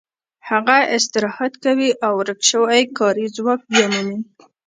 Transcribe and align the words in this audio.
هغه 0.49 0.77
استراحت 0.97 1.53
کوي 1.65 1.89
او 2.05 2.13
ورک 2.19 2.39
شوی 2.51 2.81
کاري 2.97 3.25
ځواک 3.35 3.61
بیا 3.71 3.85
مومي 3.93 4.19